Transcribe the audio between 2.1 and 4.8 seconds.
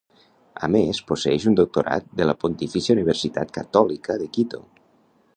de la Pontifícia Universitat Catòlica de Quito.